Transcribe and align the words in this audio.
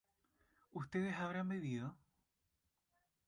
¿ustedes 0.71 1.13
habrán 1.19 1.47
bebido? 1.49 1.95